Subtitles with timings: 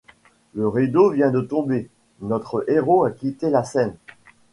[0.55, 1.91] Le rideau vient de tomber,
[2.21, 3.95] notre héros a quitté la scène.